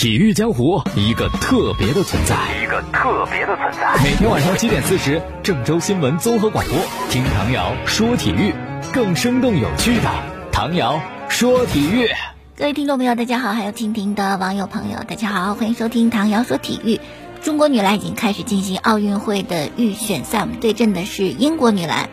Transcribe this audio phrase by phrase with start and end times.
[0.00, 4.02] 体育江湖一个特别的存在，一个特别的存在。
[4.02, 6.78] 每天晚上七点四十，郑州新闻综合广播，
[7.10, 8.54] 听唐瑶说体育，
[8.94, 10.04] 更生动有趣的
[10.50, 12.08] 唐瑶说体育。
[12.56, 16.98] 各位听众朋友，大家好；还有蜻蜓的网友朋友，大家好，欢迎收听唐瑶说体育。
[17.42, 22.08] 中国女篮已经开始进行奥运会的预选赛，我们对阵的是英国女篮。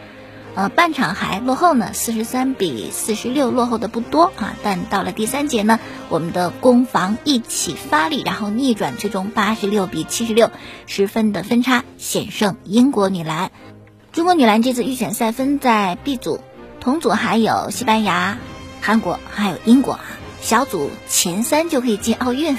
[0.57, 4.55] 呃，半场还落后呢，四十三比四十六，落后的不多啊。
[4.63, 5.79] 但到了第三节呢，
[6.09, 10.49] 我们的攻防一起发力，然后逆转，最终八十六比七十六，
[10.87, 13.51] 十分的分差险胜英国女篮。
[14.11, 16.39] 中国女篮这次预选赛分在 B 组，
[16.79, 18.39] 同组还有西班牙、
[18.81, 20.05] 韩国还有英国啊。
[20.41, 22.57] 小组前三就可以进奥运，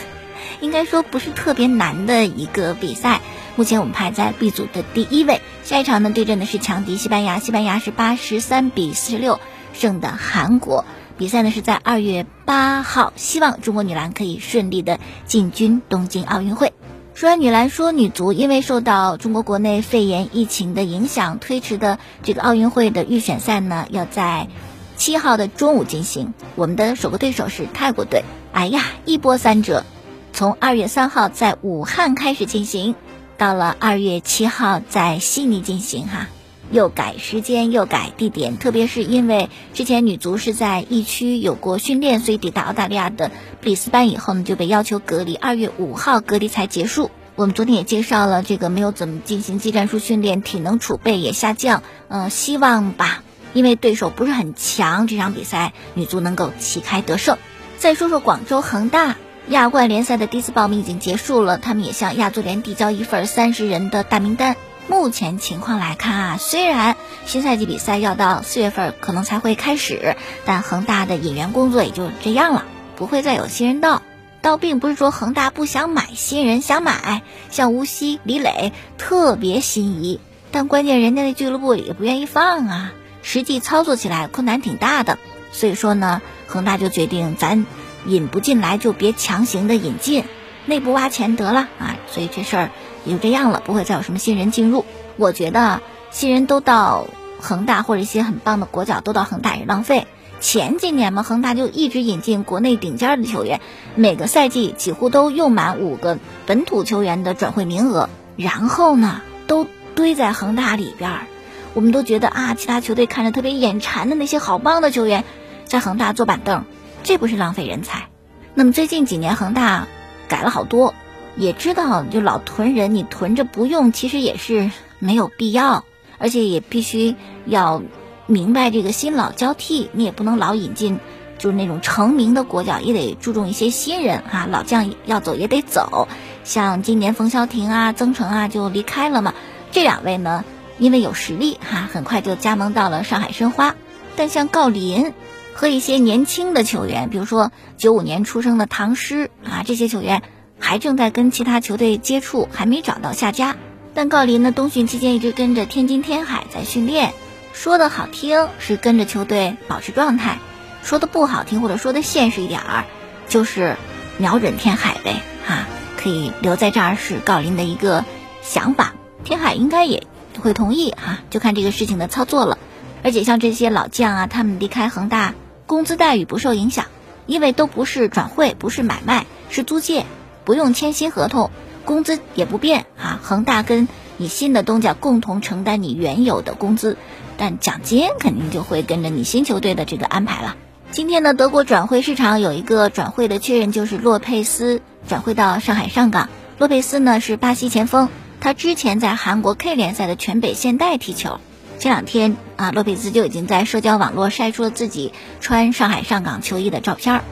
[0.60, 3.20] 应该说不是特别难的一个比赛。
[3.56, 5.40] 目前我们排在 B 组的第一位。
[5.68, 9.38] 下一场呢，对阵的是强敌西班牙，西班牙是八十三比四十六
[9.74, 10.86] 胜的韩国。
[11.18, 16.72] 比赛呢是在二月八号，希望中国女篮可以顺利的进军东京奥运会。
[17.12, 24.48] 说完女篮，说女足，因为受到中国国内肺炎疫情的影响，推迟的这个奥运会的预选赛呢，要在
[24.96, 26.32] 七号的中午进行。
[26.54, 29.84] 我们的首个对手是泰国队，哎呀，一波三折，
[30.32, 32.94] 从二月三号在武汉开始进行。
[33.38, 36.26] 到了二月七号，在悉尼进行哈，
[36.72, 47.12] 又改时间又改地点，特别是因为之前女足是在疫区有过训练，所以抵达澳大利亚的布里斯班以后呢，就被要求隔离，二月五号隔离才结束。
[47.36, 53.22] 我们昨天也介绍了这个没有怎么进行技战术训练，体能储备也下降，嗯，希望吧，
[53.54, 57.38] 因为对手不是很强，这场比赛女足能够旗开得胜。
[57.78, 59.16] 再说说广州恒大。
[59.50, 64.56] 亚冠联赛的第一次报名已经结束了，他们也向亚足联递交一份三十人的大名单。
[64.88, 74.02] 目前情况来看啊，虽然新赛季比赛要到四月份可能才会开始，但恒大的引援工作也就这样了，不会再有新人到。
[74.42, 82.92] 倒并不是说恒大不想买新人，想买，像吴曦、李磊特别心仪，但关键人家那俱乐部也不愿意放啊，
[83.22, 85.18] 实际操作起来困难挺大的。
[85.52, 87.64] 所以说呢，恒大就决定咱。
[88.06, 90.24] 引不进来就别强行的引进，
[90.66, 91.96] 内部挖钱得了啊！
[92.10, 92.70] 所以这事儿
[93.04, 94.84] 也就这样了，不会再有什么新人进入。
[95.16, 97.06] 我觉得新人都到
[97.40, 100.06] 恒大或者一些很棒的国脚都到恒大也浪费。
[100.40, 103.60] 前几年嘛，恒大就一直引进国内顶尖的球员，
[103.96, 109.66] 每个赛季几乎都用满五个本土球员的转会名额，然后呢都
[109.96, 111.26] 堆在恒大里边儿。
[111.74, 115.24] 我们都觉得啊，其他球队看着特别眼馋的那些好棒的球员，
[115.64, 116.64] 在恒大坐板凳。
[117.08, 118.10] 这不是浪费人才。
[118.52, 119.88] 那么最近几年恒大
[120.28, 120.92] 改了好多，
[121.36, 125.86] 也知道就老囤人，你囤着不用，其实也是没有必要。
[126.18, 127.16] 而且也必须
[127.46, 127.80] 要
[128.26, 131.00] 明白这个新老交替，你也不能老引进
[131.38, 134.46] 就是那种成名的国脚，也得注重一些新人哈。
[134.46, 136.08] 老将要走也得走，
[136.44, 139.32] 像今年冯潇霆啊、曾诚啊就离开了嘛。
[139.72, 140.44] 这两位呢，
[140.78, 143.76] 因为有实力哈，很快就加盟到了上海申花。
[144.14, 145.14] 但像郜林。
[145.58, 150.22] 和一些年轻的球员，比如说九五年出生的唐诗啊，这些球员
[150.60, 153.56] 还正在跟其他球队接触，还没找到下家。
[153.92, 157.12] 但郜林呢，冬训期间一直跟着天津天海在训练，
[157.52, 160.38] 说的好听是跟着球队保持状态，
[160.84, 162.84] 说的不好听或者说的现实一点儿，
[163.26, 163.74] 就是
[164.16, 165.66] 瞄准天海呗，哈，
[165.96, 168.04] 可以留在这儿是郜林的一个
[168.42, 168.94] 想法，
[169.24, 170.04] 天海应该也
[170.38, 172.58] 会同意哈，就看这个事情的操作了。
[173.02, 175.34] 而且像这些老将啊，他们离开恒大。
[175.68, 176.86] 工资待遇不受影响，
[177.26, 180.06] 因为都不是转会，不是买卖，是租借，
[180.46, 181.50] 不用签新合同，
[181.84, 183.20] 工资也不变啊。
[183.22, 183.86] 恒大跟
[184.16, 186.96] 你新的东家共同承担你原有的工资，
[187.36, 190.56] 但奖金肯定就会跟着你新球队的这个安排了。
[190.90, 196.30] 今天呢，德国转会市场有一个转会的确认，就是洛佩斯转会到上海上港。
[196.56, 198.08] 洛佩斯呢是巴西前锋，
[198.40, 201.40] 他之前在韩国 K 联赛的全北现代踢球。
[201.78, 207.22] 前两天啊，洛佩兹就已经在社交网络晒出了自己穿上海上港球衣的照片儿。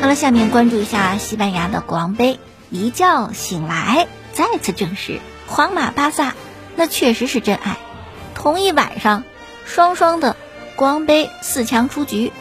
[0.00, 2.40] 好了，下面关注一下西班牙的国王杯，
[2.70, 6.34] 一觉醒来再次证实，皇马巴萨
[6.76, 7.76] 那确实是真爱。
[8.34, 9.24] 同一晚上，
[9.66, 10.34] 双双的
[10.76, 12.32] 国王杯四强出局。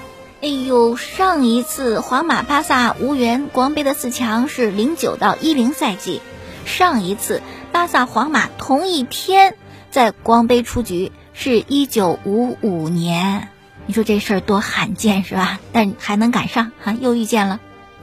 [0.42, 6.22] 哎呦，上一次皇马巴萨无缘国王杯的四强是零九到一零赛季。
[6.64, 7.42] 上一次
[7.72, 9.56] 巴萨皇马同一天
[9.90, 13.48] 在光杯出局是一九五五年，
[13.86, 15.60] 你说这事儿多罕见是吧？
[15.72, 17.60] 但还能赶上哈，又遇见了。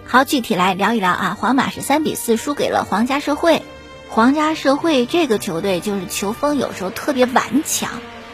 [0.06, 1.36] 好，具体来聊一聊啊。
[1.38, 3.62] 皇马是三比四输给了皇家社会，
[4.08, 7.90] 皇家社会这个球队就是球风有时候特别顽强，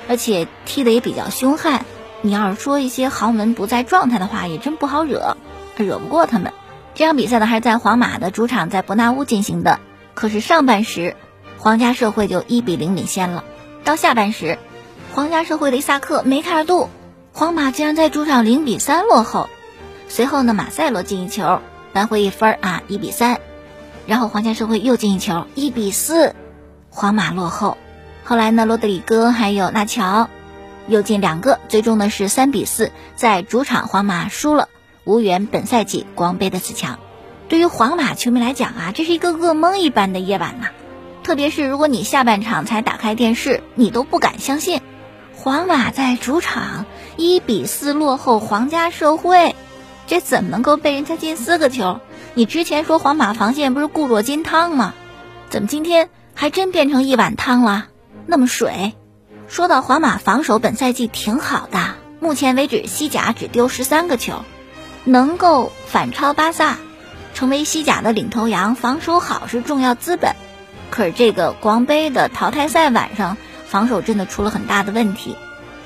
[0.09, 1.85] 而且踢得也比较凶悍。
[2.23, 5.37] 你要是说一些豪门不在状态的话，也真不好惹，
[5.77, 6.53] 惹不过他们。
[6.95, 9.81] 这场比赛呢，还是在皇马的主场，在伯纳乌进行的。
[10.15, 11.17] 可是上半时，
[11.65, 13.43] 皇家社会就一比零领先了。
[13.85, 14.59] 到下半时，
[15.15, 16.91] 皇家社会的伊萨克梅开二度，
[17.33, 19.49] 皇马竟然在主场零比三落后。
[20.07, 21.63] 随后呢，马塞罗进一球，
[21.95, 23.41] 扳回一分啊，一比三。
[24.07, 26.35] 然后皇家社会又进一球，一比四，
[26.91, 27.79] 皇马落后。
[28.25, 30.29] 后来呢，罗德里戈还有纳乔
[30.87, 34.69] 又进两个，最终呢是三比四，在主场皇马输了，
[35.05, 36.99] 无缘本赛季国王杯的四强。
[37.49, 40.67] 对于皇马球迷来讲啊，这是一个噩梦一般的夜晚呐。
[41.25, 44.83] 特别是如果你下半场才打开电视，你都不敢相信，
[45.35, 46.85] 皇马在主场
[47.17, 49.57] 一比四落后皇家社会，
[50.07, 52.01] 这怎么能够被人家进四个球？
[52.35, 54.93] 你之前说皇马防线不是固若金汤吗？
[55.49, 57.87] 怎么今天还真变成一碗汤了？
[58.27, 58.93] 那么水。
[59.49, 64.45] 说到皇马防守，本赛季挺好的，目前为止西甲只丢十三个球，
[65.05, 66.77] 能够反超巴萨，
[67.35, 68.75] 成为西甲的领头羊。
[68.75, 70.35] 防守好是重要资本，
[70.95, 73.37] 可是这个国王杯的淘汰赛晚上，
[73.67, 75.35] 防守真的出了很大的问题。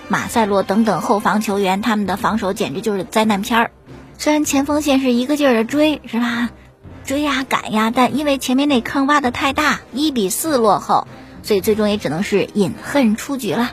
[0.06, 3.70] 马塞洛等等后防球员，他们的防守简直就是灾难片儿。
[4.18, 6.50] 虽然前锋线是一个劲儿的追，是吧？
[7.06, 11.08] 追呀赶呀，但因为前面那坑挖的太大，一比四落后，
[11.42, 13.70] 所以最终也只能是饮恨出局了。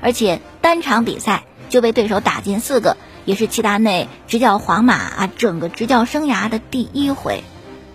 [0.00, 7.44] 而且单场比赛就被对手打进四个，也是齐达内执教皇马啊整个执教生涯的第一回。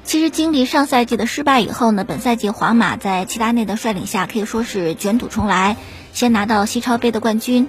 [0.08, 5.76] 其实经历上赛季的失败以后呢，本赛季皇马在齐达内的率领下可以说是卷土重来，
[6.14, 7.68] 先拿到西超杯的冠军，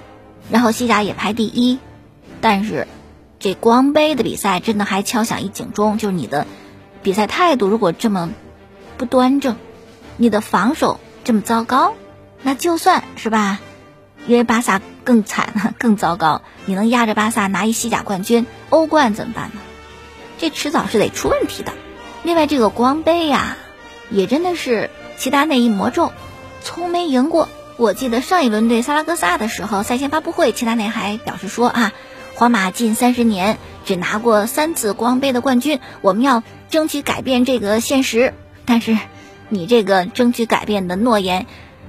[0.49, 1.77] 然后西甲也排第一，
[2.41, 2.87] 但是。
[3.39, 6.45] 这国王杯的比赛真的还敲响一警钟，就是你的
[7.03, 8.31] 比赛态度如果这么
[8.97, 9.55] 不端正，
[10.17, 11.93] 你的防守这么糟糕，
[12.41, 13.59] 那就算是吧，
[14.27, 19.61] 因为巴萨更惨 更糟糕，你能压着巴萨拿一西甲冠军、欧冠怎么办呢？
[20.37, 21.71] 这迟早是得出问题的。
[22.23, 23.57] 另外，这个国王杯呀，
[24.09, 26.11] 也真的是齐达内一魔咒，
[26.61, 27.49] 从没赢过。
[27.77, 31.91] 我记得上一轮对萨拉戈萨的时候，赛前发布会，齐达内还表示说啊。
[32.35, 38.33] 皇马近三十年只拿过三次国王杯的冠军，我们要争取改变这个现实。
[38.63, 38.97] 但是，
[39.49, 41.47] 你这个争取改变的诺言，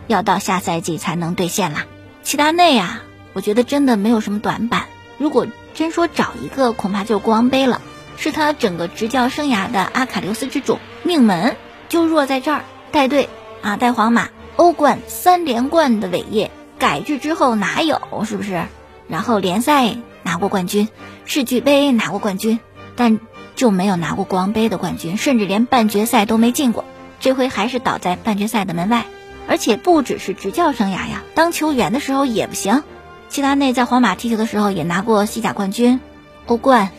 [0.08, 1.86] 要到下赛季才能兑现啦。
[2.24, 4.86] 齐达内啊，我觉得真的没有什么短板。
[5.18, 7.80] 如果真说找一个，恐怕就是国王杯了，
[8.20, 11.56] 是他整个执教生涯的阿卡琉斯之主，命门
[11.88, 12.62] 就弱在这儿。
[12.92, 13.28] 带队
[13.62, 18.00] 啊，带皇马欧冠三连冠的伟业，改制之后哪有？
[18.24, 18.66] 是不是？
[19.08, 19.96] 然后联赛。
[20.22, 20.86] 拿过冠军，
[21.24, 22.60] 世俱杯拿过冠军，
[22.94, 23.18] 但
[23.56, 26.84] 就没有拿过国王杯的冠军，甚至连半决赛都没进过。
[27.20, 29.06] 这回还是倒在半决赛的门外，
[29.48, 32.84] 而且不只是执教生涯呀，当球员的时候也不行。
[33.30, 36.00] 齐达内在皇马踢球的时候也拿过西甲冠军、
[36.44, 36.90] 欧冠，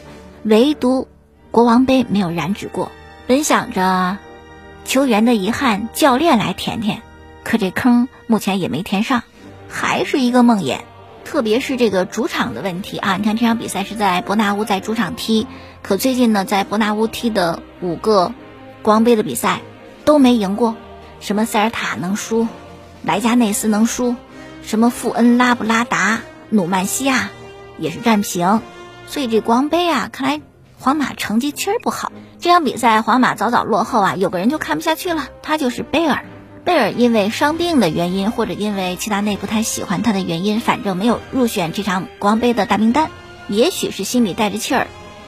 [0.41, 1.07] 唯独
[1.51, 2.91] 国王杯没有染指过。
[3.27, 4.17] 本想着
[4.83, 7.01] 球员的遗憾，教练来填填，
[7.43, 9.23] 可这坑目前也没填上，
[9.69, 10.79] 还是一个梦魇。
[11.23, 13.15] 特别是这个主场的问题啊！
[13.15, 15.47] 你看这场比赛是在伯纳乌在主场踢，
[15.81, 18.33] 可最近呢，在伯纳乌踢的五个
[18.81, 19.61] 国王杯的比赛
[20.03, 20.75] 都没赢过。
[21.21, 22.47] 什么塞尔塔能输，
[23.03, 24.15] 莱加内斯能输，
[24.63, 26.19] 什么富恩拉布拉达、
[26.49, 27.29] 努曼西亚
[27.77, 28.59] 也是战平。
[29.07, 30.41] 所以这国王杯啊，看来
[30.81, 32.11] 皇马成绩确实不好。
[32.39, 36.25] 这场比赛皇马早早落后啊，有个人就看不下去了，他就是贝尔。
[36.65, 43.11] 贝尔因为伤病的原因，或者因为齐达内不太喜欢他的原因，反正没有入选这场国王杯的大名单。
[43.47, 44.87] 也许是心里带着气儿，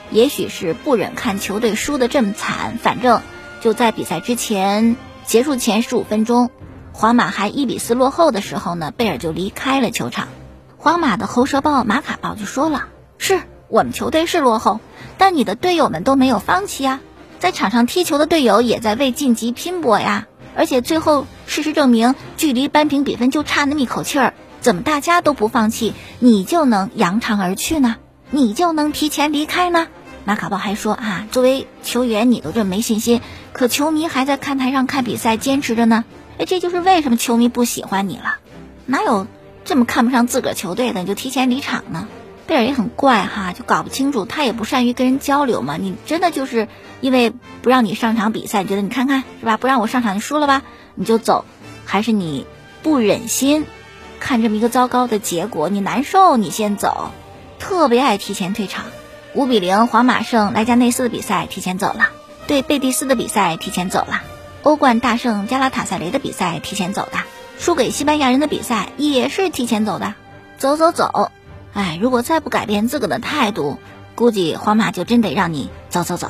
[0.09, 2.79] 也许是不忍看球队输得这么惨。
[2.81, 3.21] 反正
[3.61, 6.49] 就在比赛之前结束前十五分钟，
[6.93, 10.29] 皇马还一比四落后的时候呢，贝尔就离开了球场。
[10.77, 12.87] 皇马的喉舌报马卡报就说了
[13.19, 13.39] ：“是
[13.73, 14.79] 我们球队是落后，
[15.17, 16.99] 但你的队友们都没有放弃呀，
[17.39, 27.95] 在场上踢球的队友也在为晋级拼搏呀。”而且最后，事实证明，距离扳平比分就差那么一口气儿，怎么大家都不放弃，你就能扬长而去呢？
[28.29, 29.87] 你就能提前离开呢？
[30.23, 33.21] 马卡报还说啊，作为球员你都这么没信心，
[33.53, 36.05] 可球迷还在看台上看比赛坚持着呢。
[36.37, 38.35] 哎，这就是为什么球迷不喜欢你了。
[38.85, 39.25] 哪有
[39.65, 42.07] 这么看不上自个儿球队的你就提前离场呢？
[42.45, 45.77] 贝尔也很怪哈，就搞不清楚，他也不善于跟人交流嘛。
[45.77, 46.67] 你真的就是
[46.99, 49.57] 因为不让你上场比赛，觉得你看看是吧？
[49.57, 50.61] 不让我上场，你输了吧，
[50.95, 51.45] 你就走，
[51.85, 52.45] 还是你
[52.81, 53.65] 不忍心
[54.19, 57.11] 看这么一个糟糕的结果，你难受，你先走，
[57.59, 58.85] 特别爱提前退场。
[59.33, 62.09] 五比零，皇马胜莱加内斯的比赛提前走了，
[62.45, 64.21] 对贝蒂斯的比赛提前走了，
[64.63, 67.19] 欧冠大胜加拉塔萨雷的比赛提前走的，
[67.57, 70.13] 输给西班牙人的比赛也是提前走的，
[70.57, 71.31] 走走走。
[71.73, 73.79] 哎，如果再不改变自个的态度，
[74.15, 76.27] 估计皇马就真得让你走走走。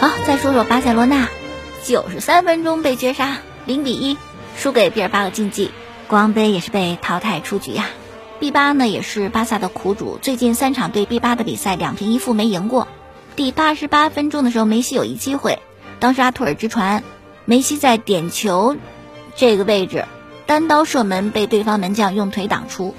[0.00, 1.28] 好，再说说巴塞罗那，
[1.82, 4.16] 九十三分钟被绝杀，零比一
[4.56, 5.70] 输给毕尔巴鄂竞技，
[6.08, 7.86] 国王杯也是被淘汰出局呀。
[8.40, 12.88] B 八呢也是巴萨的苦主，最近三场对 B 八的比赛两平一负没赢过。
[13.36, 15.58] 第八十八分钟的时候，梅西有一机会，
[16.00, 17.04] 当时阿图尔直传，
[17.44, 18.76] 梅西在点球
[19.36, 20.04] 这个位置。
[20.46, 22.94] 单刀射门被对方门将用腿挡出，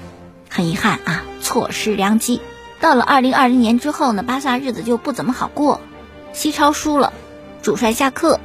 [0.48, 2.40] 很遗憾啊，错失良机。
[2.80, 5.80] 到了二零二零年之后呢，巴萨日子就不怎么好过，
[6.32, 7.12] 西超输了，
[7.62, 8.40] 主帅下课，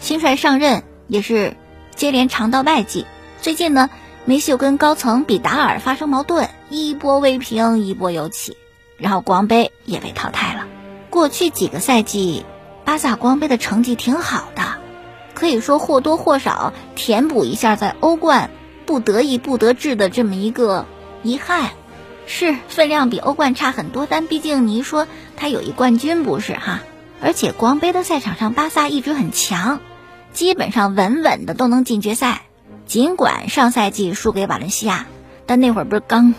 [0.00, 1.56] 新帅上任也是
[1.94, 3.06] 接连尝到败绩。
[3.40, 3.90] 最近呢，
[4.24, 8.56] 梅西又跟高层比达尔发生矛盾，一波未平一波又起，
[8.96, 10.66] 然后国王杯也被淘汰了。
[11.10, 12.44] 过去几个赛季，
[12.84, 14.75] 巴萨国王杯的成绩挺好的。
[15.36, 18.48] 可以说或多或少填补一下在欧冠
[18.86, 20.86] 不得已不得志的这么一个
[21.22, 21.72] 遗憾，
[22.26, 26.80] 是分量比欧冠差很多，但毕竟你一说他有一冠军不是哈？
[27.20, 29.80] 而且国王杯的赛场上，巴萨一直很强，
[30.32, 32.42] 基本上稳稳的都能进决赛。
[32.86, 35.06] 尽管上赛季输给瓦伦西亚，
[35.44, 36.34] 但那会儿不是刚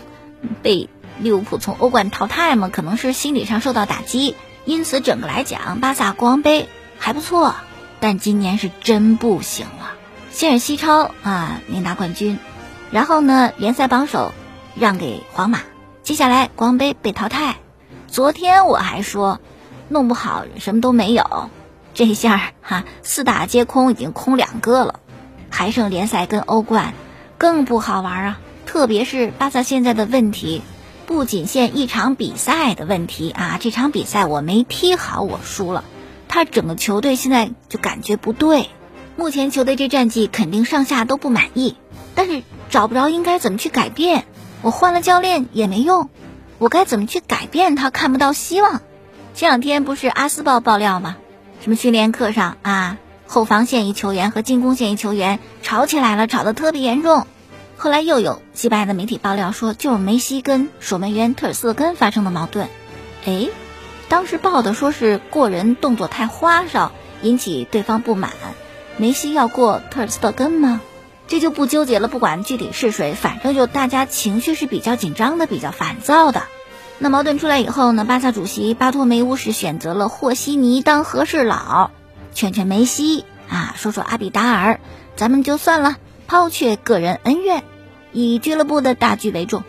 [0.62, 0.88] 被
[1.20, 2.68] 利物浦从欧冠淘汰吗？
[2.72, 7.54] 可能是心理上受到打击，因此整个来讲，巴萨国王杯还不错。
[8.00, 9.92] 但今年是真不行了，
[10.30, 12.38] 先是西超啊没拿冠军，
[12.90, 14.32] 然后呢联赛榜首
[14.76, 15.60] 让给皇马，
[16.02, 17.56] 接下来光杯被淘汰。
[18.06, 19.40] 昨天我还说
[19.88, 21.50] 弄不好什么都没有，
[21.92, 25.00] 这下哈四大皆空，已经空两个了，
[25.50, 26.94] 还剩联赛跟欧冠，
[27.36, 28.40] 更不好玩啊！
[28.64, 30.62] 特别是巴萨现在的问题，
[31.06, 35.84] 不仅限一场比赛的问题啊，这场比赛我没踢好，我输了。
[36.28, 38.68] 他整个球队现在就感觉不对，
[39.16, 41.74] 目前球队这战绩肯定上下都不满意，
[42.14, 44.26] 但是找不着应该怎么去改变。
[44.60, 46.10] 我换了教练也没用，
[46.58, 47.74] 我该怎么去改变？
[47.74, 48.82] 他看不到希望。
[49.34, 51.16] 这两天不是阿斯报爆料吗？
[51.60, 57.26] 什么训练课上啊，后防线一球员和进攻线一球员吵起来了，吵得特别严重。
[57.76, 62.68] 后来又有西班牙的媒体爆料说，就是梅西跟守门员特尔斯根发生的矛盾。
[63.24, 63.48] 哎。
[64.08, 68.32] 当时报的说是过人动作太花哨，引起对方不满。
[68.96, 70.80] 梅西要过特尔斯特根吗？
[71.26, 76.42] 这就不纠结了，不管具体是谁，反正就大家情绪是比较紧张的，比较烦躁的。
[76.98, 81.90] 那矛盾出来以后呢，巴萨主席巴托梅乌是选择了和稀泥当和事佬，
[82.34, 84.80] 劝劝梅西啊，说说阿比达尔，
[85.16, 85.96] 咱们就算了，
[86.26, 87.62] 抛却个人恩怨，
[88.12, 89.64] 以俱乐部的大局为重。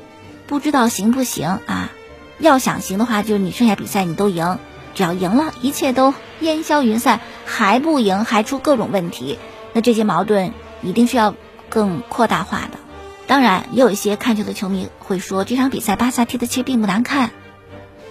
[0.48, 1.92] 不知道行不行啊？
[2.40, 4.58] 要想行的话，就是你剩下比赛你都赢，
[4.96, 9.38] 只要赢了，一切都烟消云散；还不赢，还出各种问题，
[9.74, 11.36] 那这些矛盾一定是要
[11.70, 12.80] 更扩大化的。
[13.28, 17.32] 当然，也有一些看球的球迷会说，这场比赛巴萨踢的其实并不难看，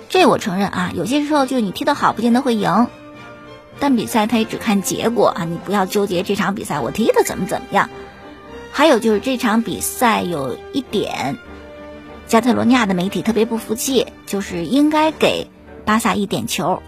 [0.08, 0.92] 这我承认啊。
[0.94, 2.86] 有些时候就是你踢得好，不见得会赢，
[3.80, 7.88] 但比赛他也只看结果啊，你不要纠结这场比赛我踢的怎么怎么样。
[8.70, 11.38] 还有就是这场比赛有一点。
[12.28, 15.50] 加泰罗尼亚的媒体特别不服气，就是应该给
[15.86, 16.82] 巴萨一点球。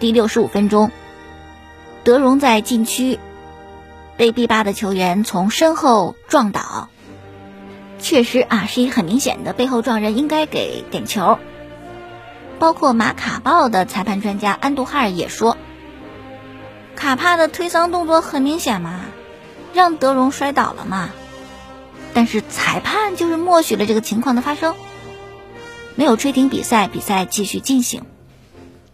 [0.00, 0.90] 第六十五分钟，
[2.02, 3.20] 德容在禁区
[4.16, 6.88] 被 B 八的球员从身后撞倒，
[8.00, 11.38] 确实啊是一个很明显的背后撞人，应该给点球。
[12.58, 15.56] 包括马卡报的裁判专家安杜哈尔也说，
[16.96, 19.02] 卡帕的推搡动作很明显嘛，
[19.72, 21.10] 让德容摔倒了嘛。
[22.20, 24.74] 但是裁判就是默许了这个情况的发生，
[25.94, 28.02] 没有吹停比赛，比赛继续进行。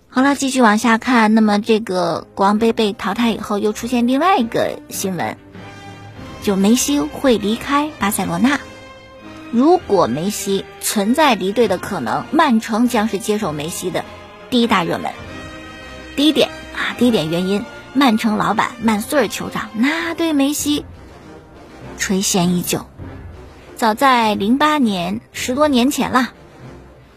[0.09, 1.35] 好了，继续往下看。
[1.35, 5.37] 那么这个国王杯被淘汰以后，又出现另外一个新闻，
[6.41, 8.61] 就梅西会离开巴塞罗那。
[9.51, 14.05] 如果梅西存在离队的可能，曼城将是接手梅西的
[14.51, 15.11] 第一大热门。
[16.15, 20.85] 第一点啊，第一点原因，曼城老板曼苏尔酋长那对梅西
[21.99, 22.87] 垂涎已久。
[23.77, 26.31] 早在零八年，十多年前了，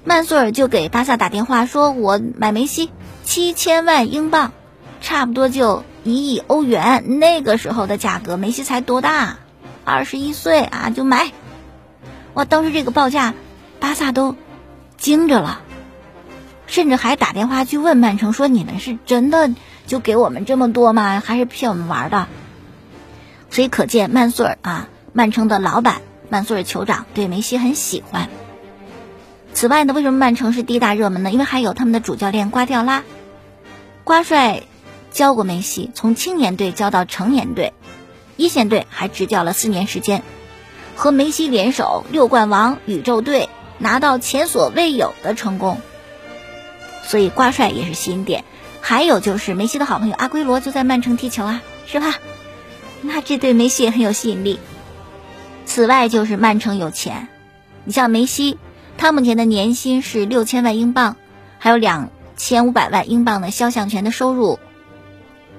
[0.04, 2.92] 曼苏尔就给巴萨打电话说：“我买梅西
[3.24, 4.52] 七千万英镑，
[5.00, 7.18] 差不多就一亿欧元。
[7.18, 9.38] 那个时候的价格，梅西才多大？
[9.86, 11.32] 二十一岁啊，就买。
[12.34, 13.34] 哇，当时这个报价，
[13.80, 14.36] 巴萨都
[14.98, 15.62] 惊着了，
[16.68, 19.50] 甚至还打电话去问曼城说：你们是真的
[19.88, 21.24] 就给我们这么多吗？
[21.26, 22.28] 还是骗我们玩的？
[23.50, 28.30] 所以可见曼苏尔啊，曼城的老板。”曼苏尔酋长对梅西很喜欢。
[29.54, 31.32] 此外呢，为什么曼城是第一大热门呢？
[31.32, 33.04] 因为还有他们的主教练瓜迪奥拉，
[34.04, 34.64] 瓜帅
[35.12, 37.74] 教过梅西，从青年队教到成年队，
[38.38, 40.22] 一线队还执教了四年时间。
[40.96, 45.80] 和梅西联手六冠王宇宙队拿到前所未有的成功，
[47.04, 48.44] 所以瓜帅也是新点。
[48.82, 52.16] 还有就是梅西的好朋友阿圭罗就在曼城踢球啊，是吧？
[53.02, 54.60] 那这对梅西也很有吸引力。
[55.70, 57.28] 此外就是曼城有钱，
[57.86, 58.58] 你像梅西，
[58.98, 61.16] 他目前的年薪是六千万英镑，
[61.60, 64.58] 还有两千五百万英镑的肖像权的收入。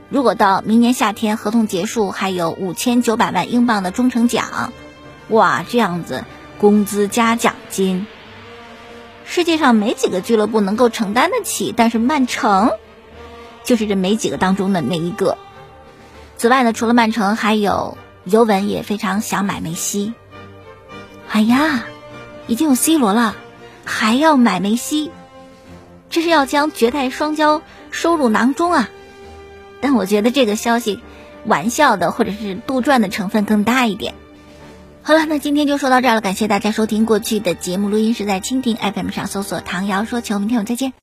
[0.09, 4.73] 如果到明年夏天合同结束，还有五千九百万英镑的忠诚奖，
[5.29, 6.25] 哇，这样子
[6.59, 8.09] 工资加奖金，
[9.25, 12.73] 世界上没几个俱乐部能够承担得起，但是曼城
[13.63, 15.39] 就是这没几个当中的那一个。
[16.37, 20.15] 此外呢，除了曼城，还有尤文也非常想买梅西。
[21.29, 21.85] 哎呀，
[22.47, 23.37] 已经有 C 罗了，
[23.85, 25.11] 还要买梅西，
[26.11, 28.89] 这是要将绝代双骄收入囊中啊！
[29.81, 31.01] 但我觉得这个消息，
[31.47, 34.15] 玩笑的或者是杜撰的成分更大一点。
[35.03, 40.93] 好了，那今天就说到这儿了，感谢大家收听过去的节目录音是在蜻蜓 FM 上搜索“唐瑶说球”，明天我们再见。